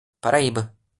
Paraíba 0.19 0.73